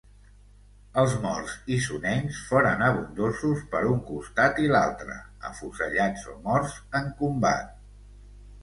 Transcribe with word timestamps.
Els 1.01 1.11
morts 1.25 1.57
isonencs 1.75 2.39
foren 2.47 2.81
abundosos, 2.87 3.61
per 3.75 3.83
un 3.91 4.03
costat 4.09 4.61
i 4.65 4.73
l'altre, 4.75 5.21
afusellats 5.53 6.29
o 6.35 6.37
morts 6.51 6.77
en 7.03 7.11
combat. 7.25 7.75